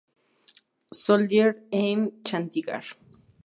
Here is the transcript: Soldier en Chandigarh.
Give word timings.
Soldier 1.01 1.61
en 1.69 2.09
Chandigarh. 2.23 2.95